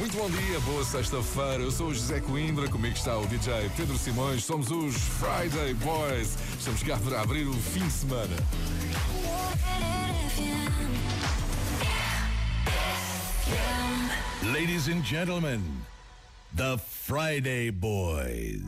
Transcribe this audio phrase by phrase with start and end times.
[0.00, 1.62] Muito bom dia, boa sexta-feira.
[1.62, 4.42] Eu sou o José Coimbra, comigo está o DJ Pedro Simões.
[4.42, 6.38] Somos os Friday Boys.
[6.58, 8.34] Estamos cá para abrir o fim de semana.
[14.42, 15.60] Ladies and gentlemen,
[16.56, 18.62] the Friday Boys.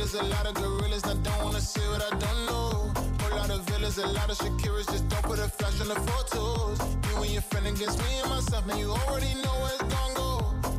[0.00, 1.04] Killers, a lot of gorillas.
[1.04, 2.92] I don't wanna say what I don't know.
[3.20, 4.90] Whole lot of villas, a lot of Shakiras.
[4.90, 6.78] Just don't put a flash on the photos.
[7.08, 8.78] You and your friend against me and myself, man.
[8.78, 10.30] You already know where it's gon' go.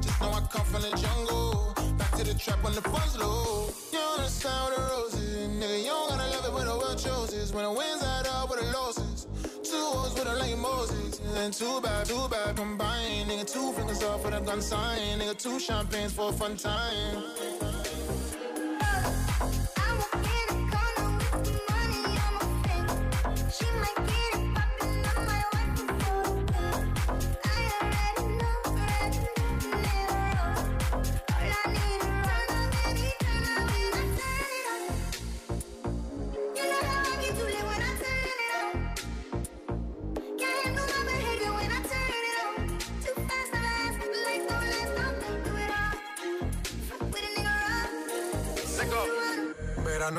[0.02, 1.73] Just know I come from the jungle.
[1.97, 3.69] Back to the trap when the funds low.
[3.94, 5.77] You on the sound of roses, nigga.
[5.80, 7.53] You don't gotta love it when the world chooses.
[7.53, 9.27] When the winds add up with the losses.
[9.64, 11.22] Two hoes with a like Moses.
[11.38, 13.30] And two bad, two bad combined.
[13.30, 15.20] Nigga, two fingers off for the gun sign.
[15.20, 17.80] Nigga, two champagnes for a fun time.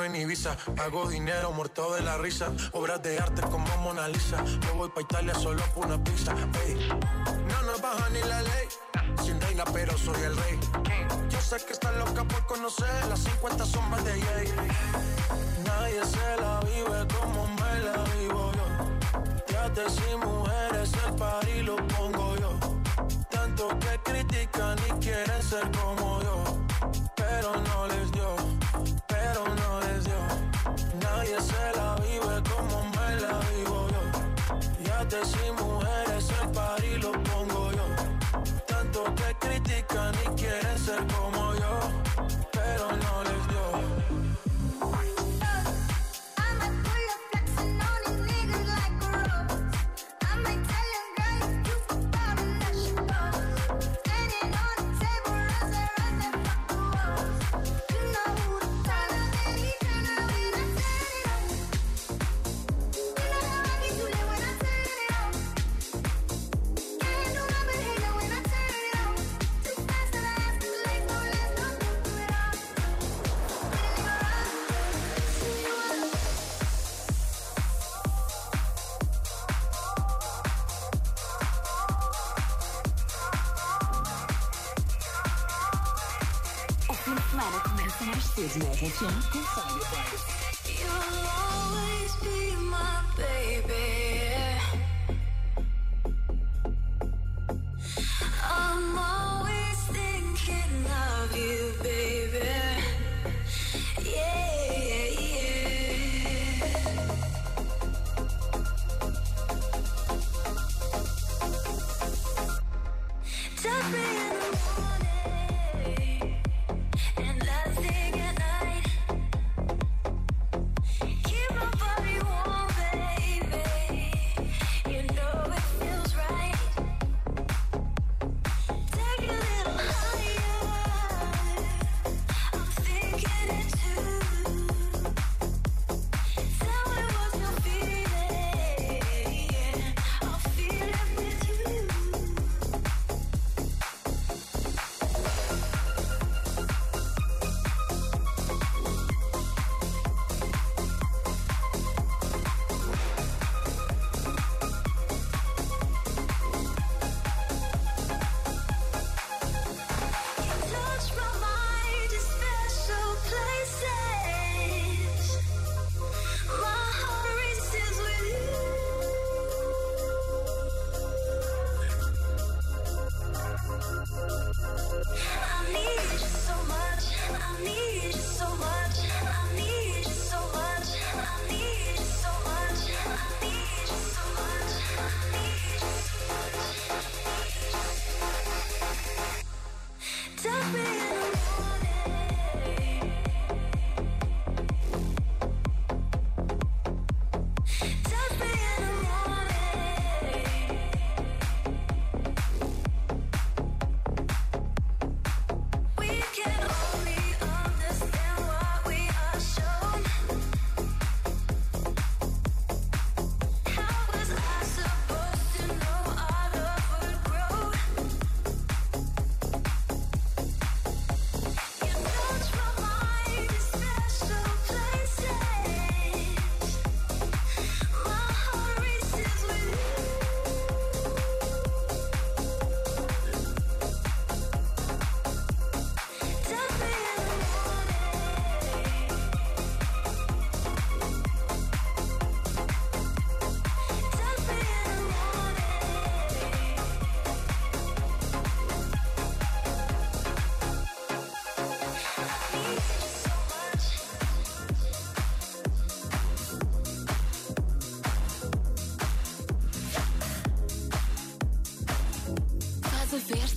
[0.03, 2.51] Verano en Ibiza, hago dinero muerto de la risa.
[2.73, 4.41] Obras de arte como Mona Lisa.
[4.41, 6.33] Me voy pa' Italia solo por una pizza.
[6.65, 6.89] ey.
[7.49, 8.67] No nos baja ni la ley.
[9.23, 10.59] Sin reina, pero soy el rey.
[11.29, 14.47] Yo sé que estás loca por conocer las 50 sombras de Jay.
[15.65, 19.73] Nadie se la vive como me la vivo yo.
[19.73, 22.59] Te sin mujeres, el party lo pongo yo.
[23.29, 26.43] Tanto que critican y quieren ser como yo.
[27.15, 28.35] Pero no les dio,
[29.23, 30.21] pero no les dio.
[31.05, 34.03] Nadie se la vive como me la vivo yo.
[34.87, 37.87] Ya te sin mujeres, el party lo pongo yo.
[38.65, 41.73] Tanto que critican y quieren ser como yo.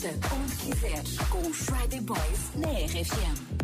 [0.09, 3.56] Onde quiseres com os Friday Boys na RFM.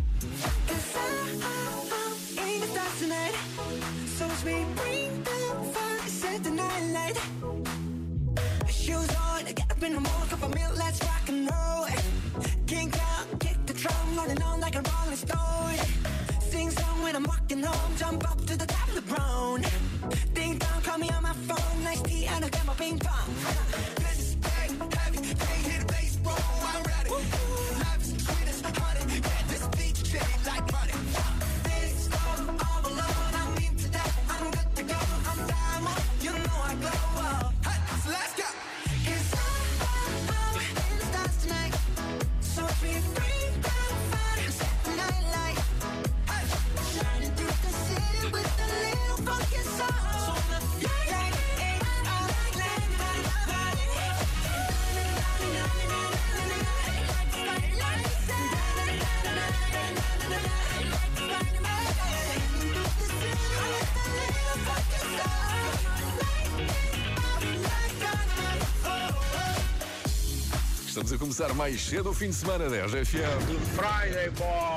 [71.33, 73.57] Começar mais cedo o fim de semana da RGFM.
[73.75, 74.72] Friday Boy!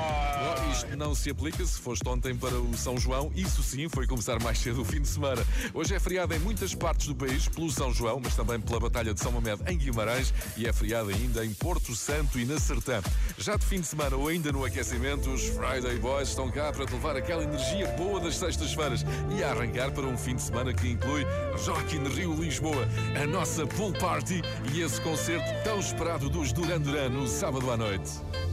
[0.95, 3.31] Não se aplica se foste ontem para o São João.
[3.35, 5.45] Isso sim foi começar mais cedo o fim de semana.
[5.73, 9.13] Hoje é feriado em muitas partes do país pelo São João, mas também pela Batalha
[9.13, 13.01] de São Mamed em Guimarães e é feriado ainda em Porto Santo e na Sertã.
[13.37, 16.85] Já de fim de semana ou ainda no aquecimento, os Friday Boys estão cá para
[16.85, 19.05] te levar aquela energia boa das sextas-feiras
[19.37, 21.25] e a arrancar para um fim de semana que inclui
[21.65, 22.87] Rock in Rio Lisboa,
[23.21, 24.41] a nossa pool party
[24.73, 28.46] e esse concerto tão esperado dos Duran Duran no sábado à noite.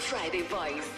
[0.00, 0.88] Friday Boys.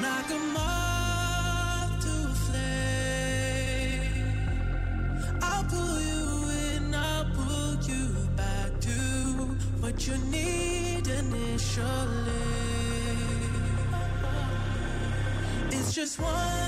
[0.00, 4.30] Knock 'em off to a flame.
[5.42, 6.24] I'll pull you
[6.74, 8.04] in, I'll pull you
[8.36, 8.98] back to
[9.80, 12.32] what you need initially.
[15.70, 16.61] It's just one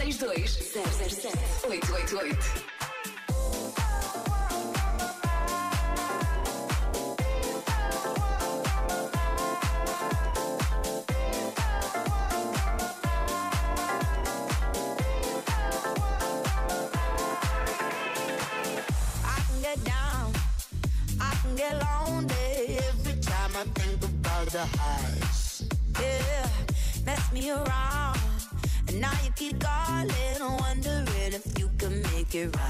[0.00, 1.36] 962 007
[1.68, 2.59] 888.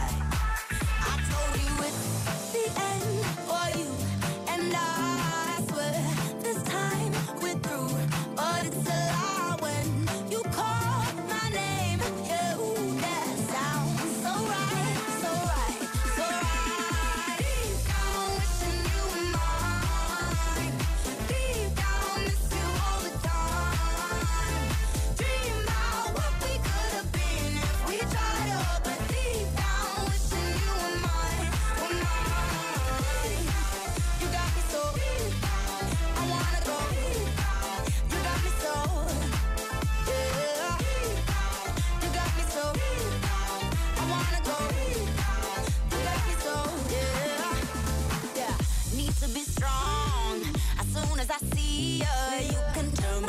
[0.01, 3.60] I told you it's the end.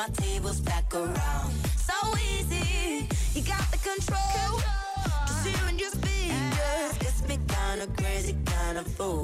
[0.02, 1.52] my tables back around.
[1.78, 1.94] So
[2.34, 4.18] easy, you got the control.
[4.34, 5.28] control.
[5.28, 9.21] Just hearing your speakers gets me kinda crazy, kinda fool.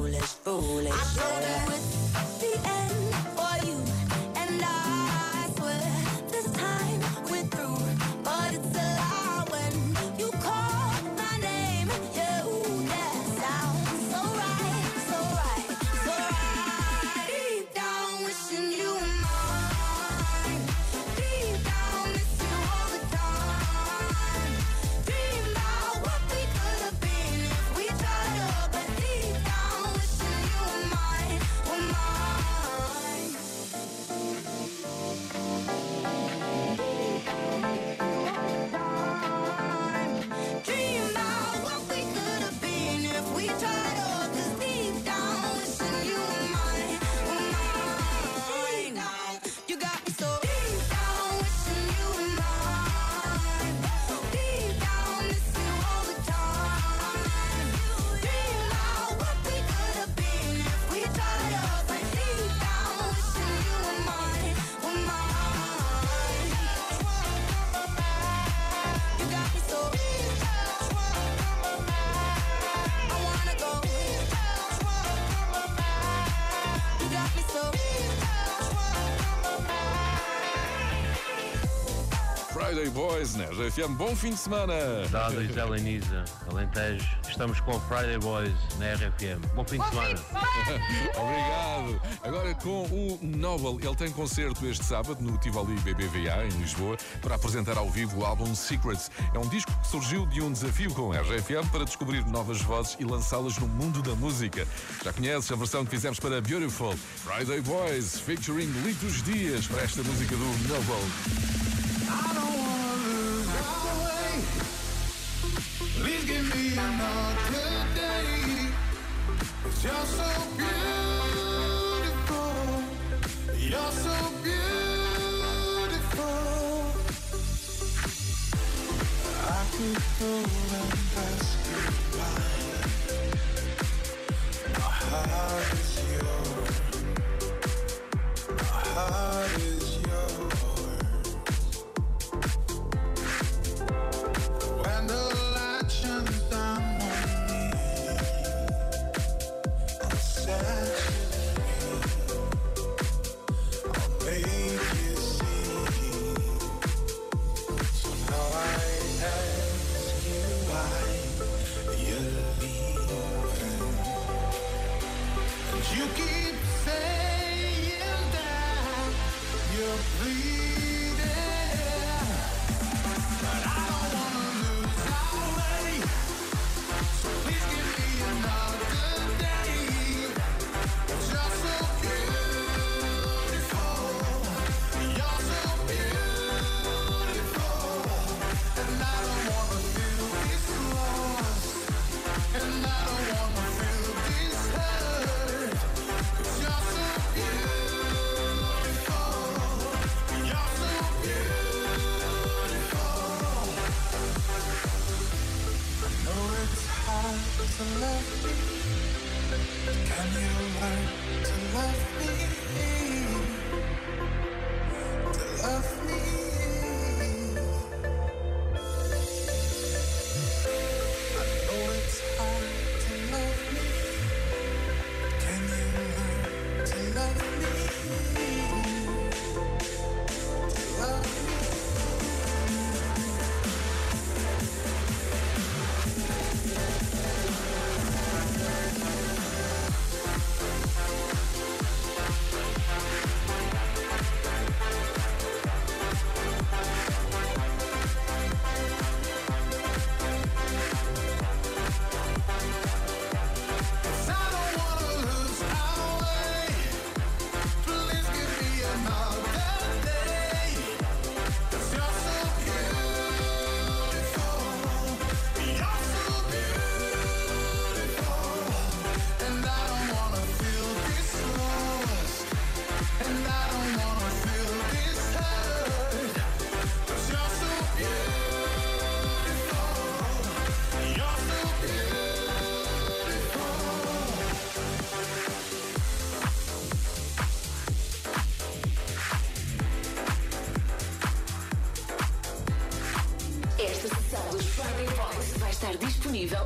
[82.98, 83.68] Boys na né?
[83.68, 83.94] RFM.
[83.96, 84.74] Bom fim de semana.
[85.12, 87.06] Dado e Zé Alentejo.
[87.30, 89.40] Estamos com Friday Boys na RFM.
[89.54, 90.18] Bom fim de Bom semana.
[90.18, 90.82] Fim de semana.
[91.22, 92.02] Obrigado.
[92.24, 93.86] Agora com o Noble.
[93.86, 98.26] Ele tem concerto este sábado no Tivoli BBVA em Lisboa para apresentar ao vivo o
[98.26, 99.12] álbum Secrets.
[99.32, 102.98] É um disco que surgiu de um desafio com a RFM para descobrir novas vozes
[103.00, 104.68] e lançá-las no mundo da música.
[105.04, 106.96] Já conheces a versão que fizemos para Beautiful?
[106.98, 111.67] Friday Boys featuring Litos Dias para esta música do Noble.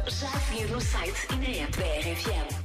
[0.08, 2.61] já a seguir no site e na app da RFM.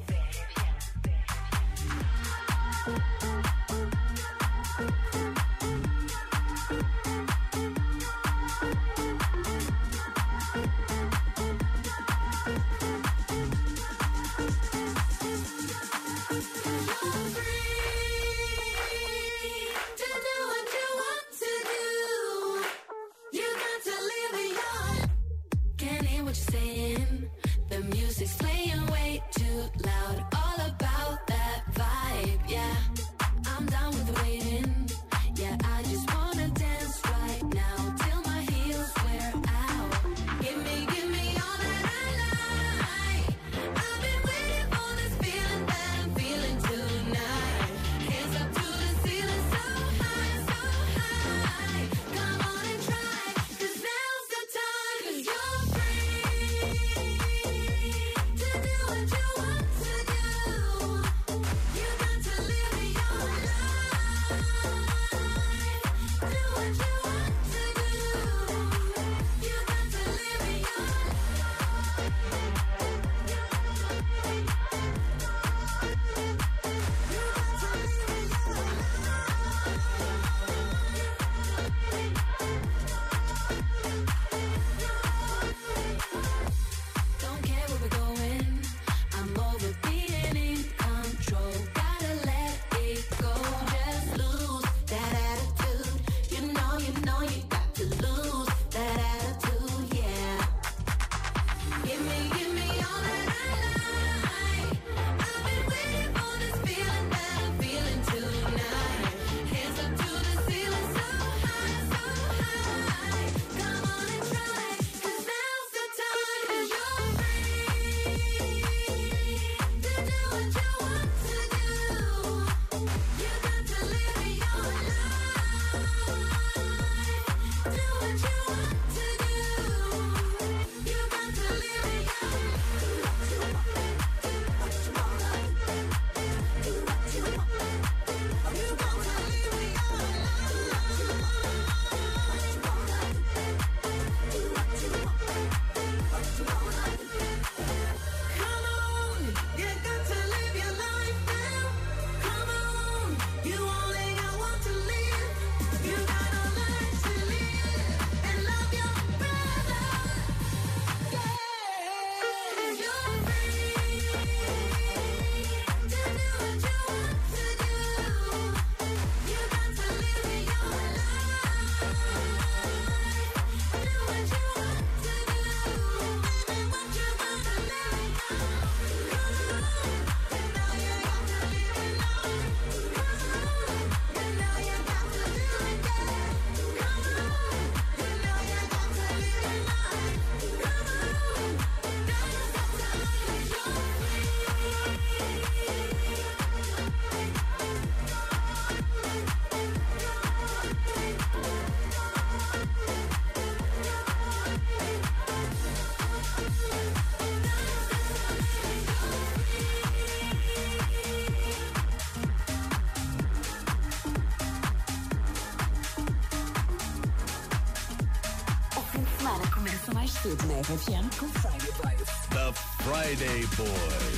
[222.31, 224.15] the Friday Boys.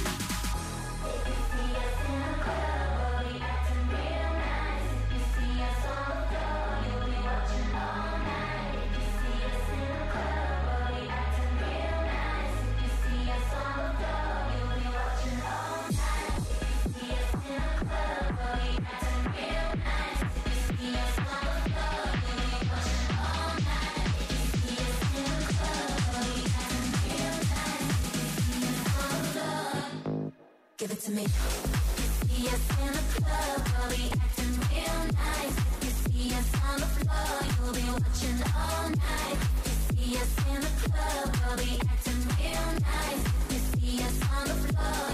[30.78, 31.26] Give it to me.
[31.26, 35.56] See us in the club, we'll be acting real nice.
[35.58, 39.38] If you see us on the floor, you'll be watching all night.
[39.66, 43.24] If you see us in the club, we'll be acting real nice.
[43.26, 45.06] If you see us on the floor.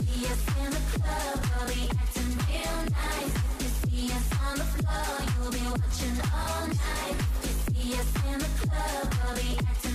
[0.00, 3.34] See us in the club, we'll be acting real nice.
[3.36, 7.16] If you see us on the floor, you'll be watching all night.
[7.20, 9.89] If you see us in the club, we'll be acting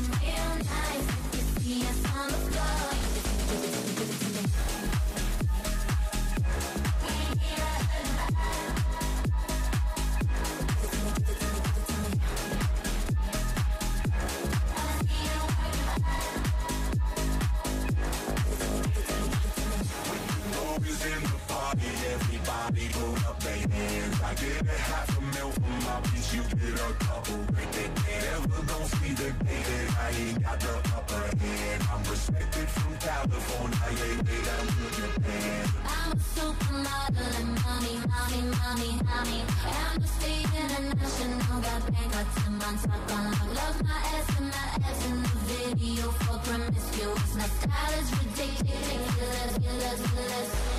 [22.65, 24.21] everybody put up their hands.
[24.21, 27.37] I get a half a mil from my bitch, you get a couple.
[27.53, 27.91] Break that
[28.25, 31.83] Never gon' see the day that I ain't got the upper hand.
[31.91, 35.65] I'm respected from California, yeah, down to Japan.
[35.85, 39.41] I'm a supermodel and mommy, mommy, mommy, mommy.
[39.85, 43.55] Amnesty International got bank cards on top on lock.
[43.55, 47.35] Love my ass and my ass in the video for promiscuous.
[47.35, 50.74] My style is ridiculous, ridiculous, ridiculous.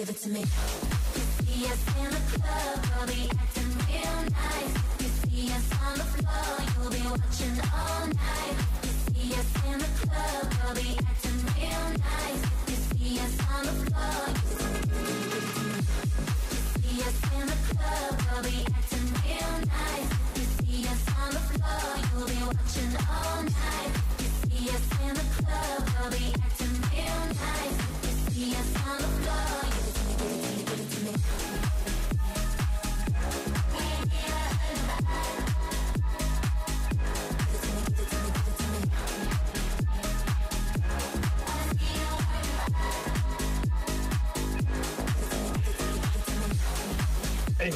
[0.00, 0.40] Give it to me.
[0.40, 0.46] You
[1.44, 4.74] See us in the club, we'll be acting real nice.
[4.98, 8.59] You see us on the floor, you'll be watching all night.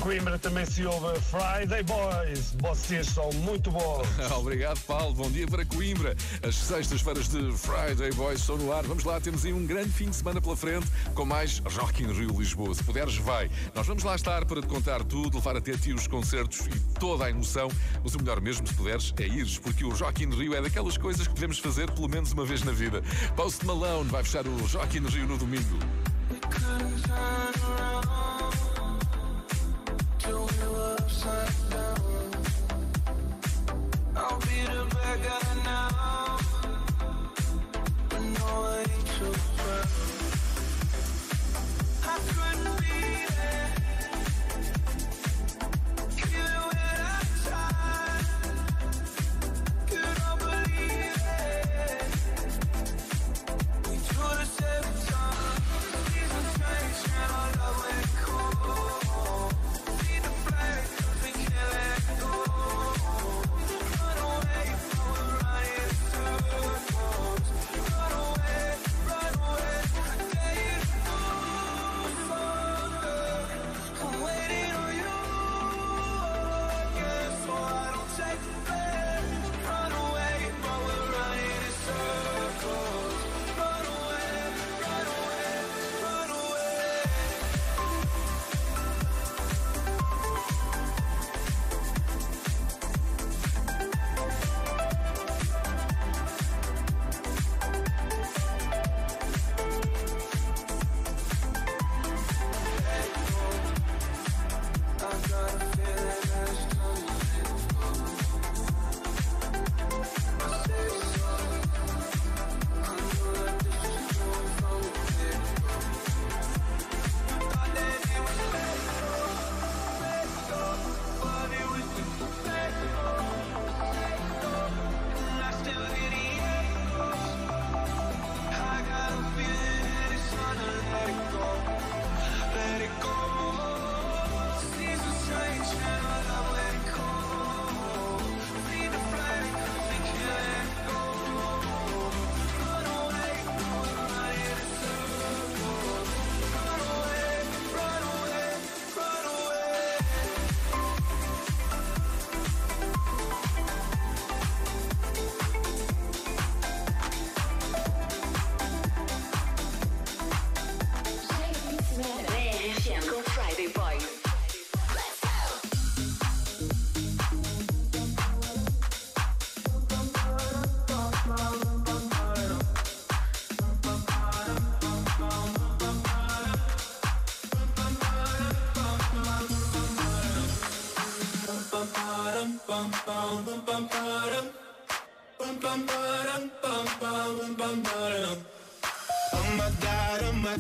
[0.05, 2.55] Coimbra também se ouve Friday Boys.
[2.61, 4.07] Vocês são muito bons.
[4.37, 5.15] Obrigado, Paulo.
[5.15, 6.15] Bom dia para Coimbra.
[6.47, 8.83] As sextas-feiras de Friday Boys estão no ar.
[8.83, 12.13] Vamos lá, temos aí um grande fim de semana pela frente com mais Rock in
[12.13, 12.75] Rio Lisboa.
[12.75, 13.51] Se puderes, vai.
[13.75, 17.25] Nós vamos lá estar para te contar tudo, levar até ti os concertos e toda
[17.25, 17.71] a emoção.
[18.03, 20.99] Mas o melhor mesmo, se puderes, é ires, porque o Rock in Rio é daquelas
[20.99, 23.03] coisas que devemos fazer pelo menos uma vez na vida.
[23.35, 25.79] Post Malone vai fechar o Rock in Rio no domingo.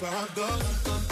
[0.00, 1.07] that's how it goes.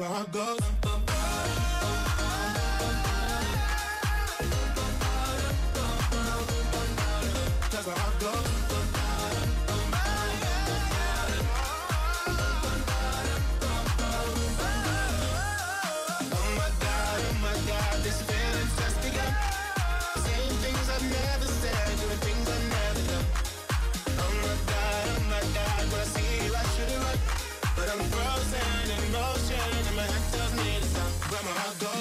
[0.00, 0.60] My heart goes.
[7.70, 7.94] Cause my.
[16.32, 18.22] Oh my God, oh my God, this
[18.76, 19.34] just begun.
[20.62, 23.26] Things I've never said, doing things I've never done.
[24.18, 27.18] Oh my God, oh my God, I see you, I should run.
[27.76, 31.12] But I'm frozen in motion, I still need some.
[31.28, 31.91] Grandma.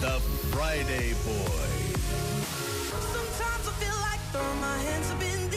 [0.00, 0.20] The
[0.52, 1.68] Friday Boy.
[3.14, 4.20] Sometimes I feel like
[4.60, 5.55] my hands up in the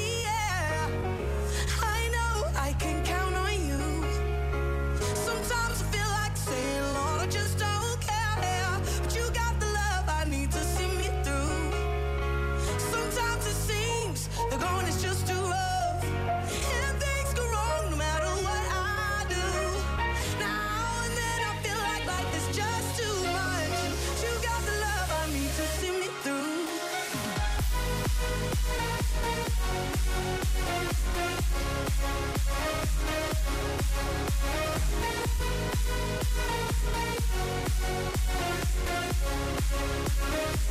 [39.31, 40.68] Thank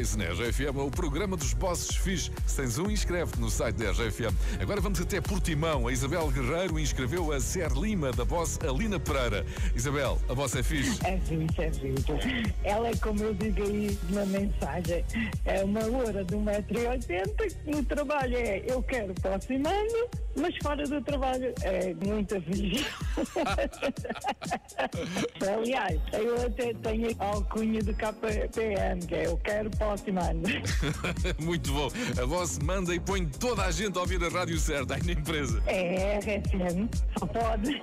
[0.00, 2.30] Boys na RFM, o programa dos bosses fixe.
[2.46, 4.34] Se tens um, inscreve-te no site da RFM.
[4.58, 5.86] Agora vamos até Portimão.
[5.86, 9.44] A Isabel Guerreiro inscreveu a Ser Lima da boss Alina Pereira.
[9.74, 10.98] Isabel, a boss é fixe.
[11.04, 12.54] É fixe, é fixe.
[12.64, 15.04] Ela é como eu digo aí na mensagem,
[15.44, 21.02] é uma loura de 1,80m que no trabalho é eu quero aproximando, mas fora do
[21.02, 22.86] trabalho é muito fixe.
[25.54, 30.48] Aliás, eu até tenho a alcunha do KPN, que é eu quero aproximando.
[31.40, 31.88] Muito bom.
[32.20, 35.12] A boss manda e põe toda a gente a ouvir a rádio certa aí na
[35.12, 35.62] empresa.
[35.66, 37.82] É RFM, só pode.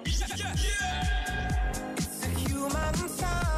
[2.67, 3.57] human sign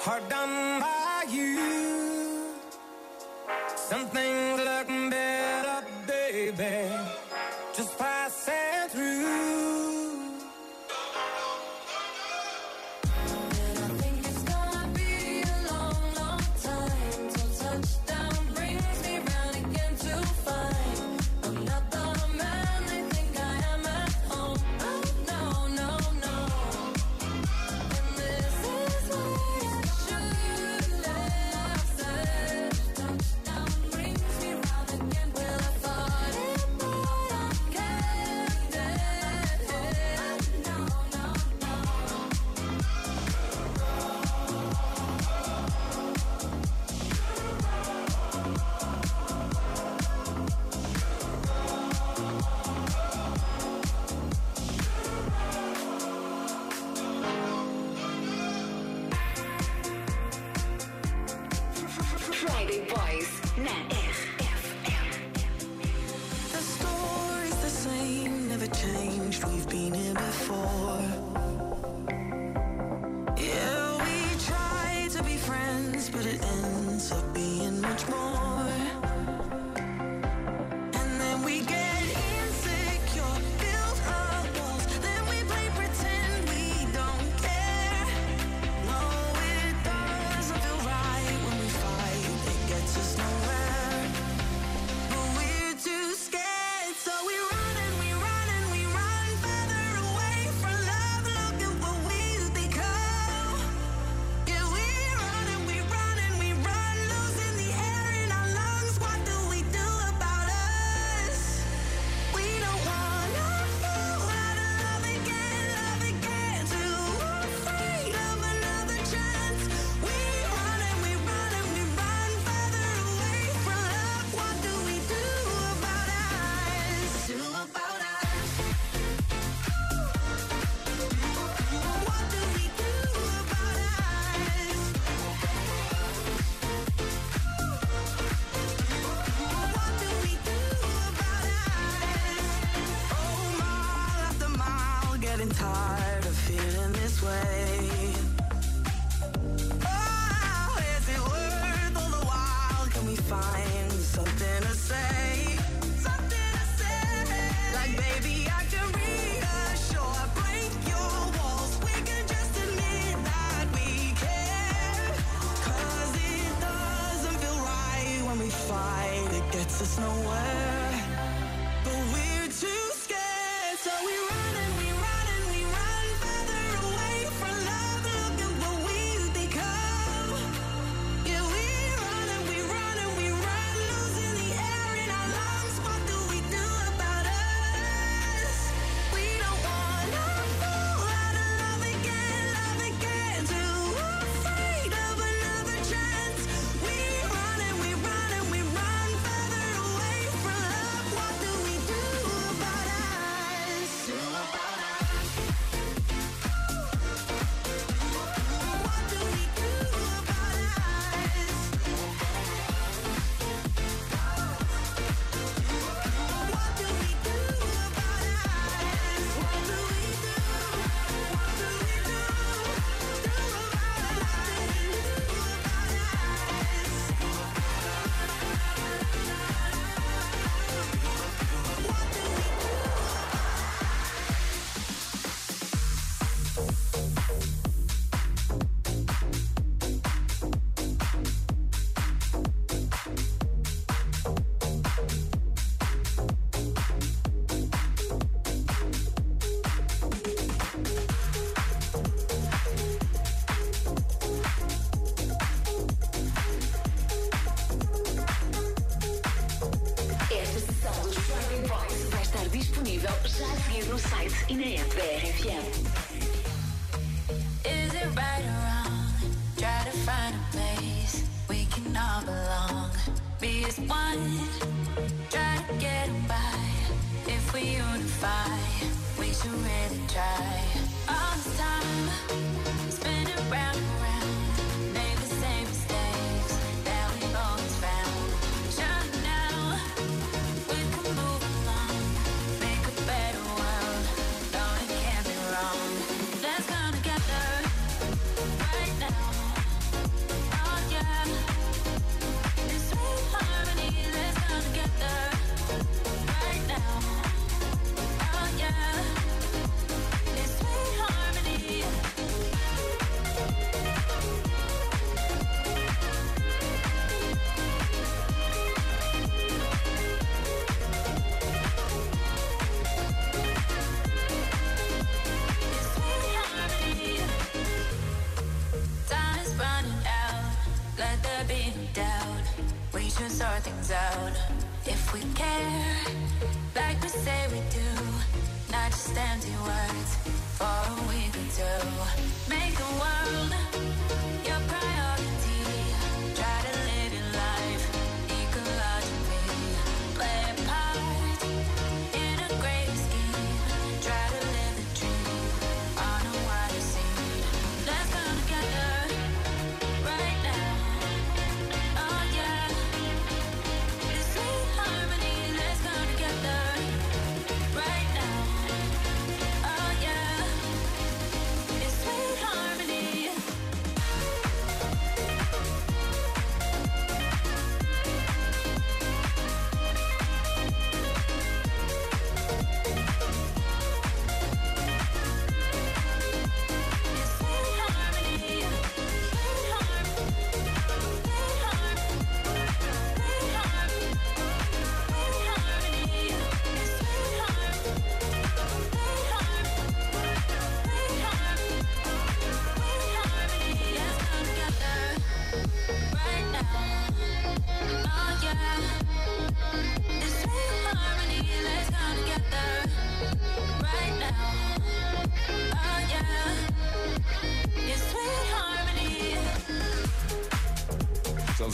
[0.00, 2.54] heart done by you.
[3.76, 4.59] Something's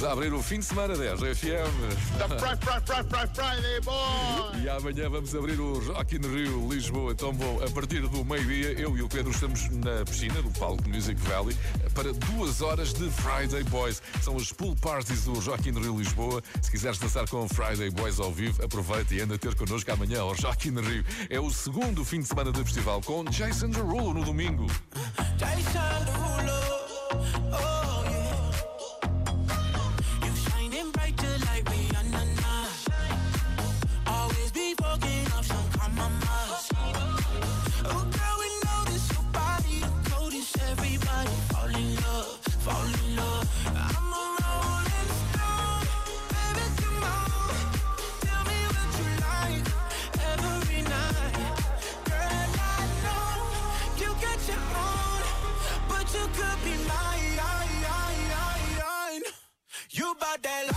[0.07, 2.19] a abrir o fim de semana 10 FM.
[2.19, 2.81] Da Friday,
[3.35, 7.13] Friday, E amanhã vamos abrir o Rock in Rio Lisboa.
[7.13, 10.89] Então, bom, a partir do meio-dia, eu e o Pedro estamos na piscina do palco
[10.89, 11.57] Music Valley
[11.93, 14.01] para duas horas de Friday Boys.
[14.23, 16.41] São as pool parties do Rock in Rio Lisboa.
[16.63, 20.35] Se quiseres dançar com Friday Boys ao vivo, aproveita e anda ter connosco amanhã ao
[20.35, 21.05] Rock in Rio.
[21.29, 24.67] É o segundo fim de semana do festival com Jason Derulo no domingo.
[25.37, 26.53] Jason Derulo,
[27.53, 27.76] oh.
[60.43, 60.76] de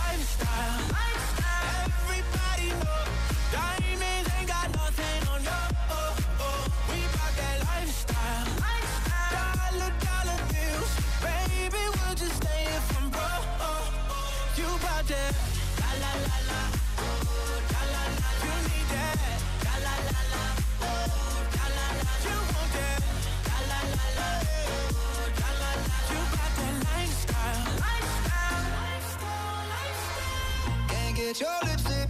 [31.38, 32.09] your lips.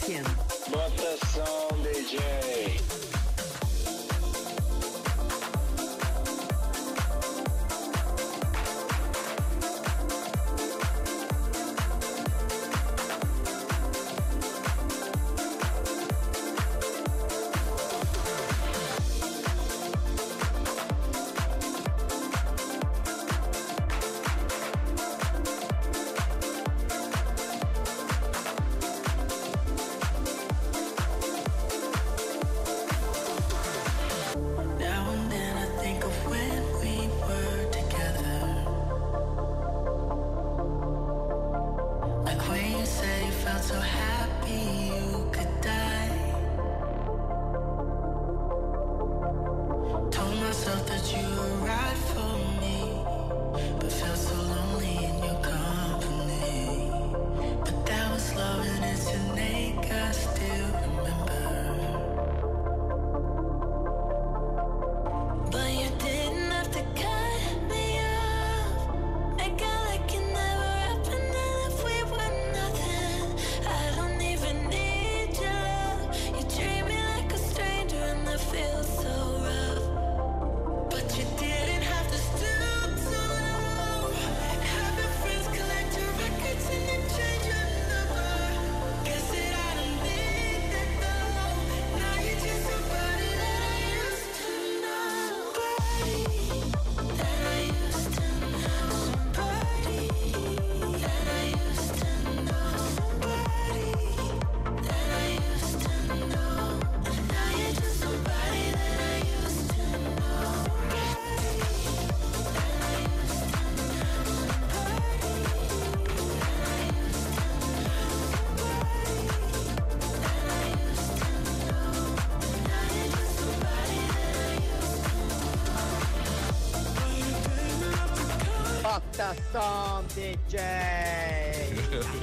[0.00, 0.41] him.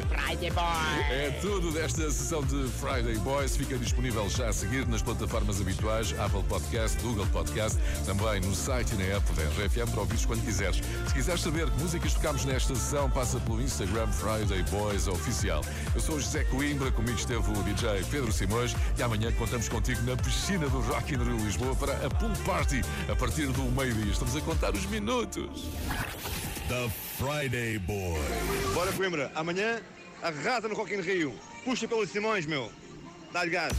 [0.07, 1.01] Friday Boy.
[1.09, 3.57] É tudo desta sessão de Friday Boys.
[3.57, 8.93] Fica disponível já a seguir nas plataformas habituais, Apple Podcast, Google Podcast, também no site
[8.93, 10.79] e na app da RFM para ouvires quando quiseres.
[11.07, 15.61] Se quiseres saber que músicas tocámos nesta sessão, passa pelo Instagram Friday Boys Oficial.
[15.95, 20.01] Eu sou o José Coimbra, comigo esteve o DJ Pedro Simões e amanhã contamos contigo
[20.03, 24.11] na piscina do Rock in Rio Lisboa para a Pool Party a partir do meio-dia.
[24.11, 25.63] Estamos a contar os minutos.
[26.67, 28.17] The Friday Boy.
[28.73, 29.81] Bora Coimbra, amanhã
[30.23, 31.33] arrasa no in Rio.
[31.65, 32.71] Puxa pelos Simões, meu.
[33.33, 33.73] Dá-lhe gás.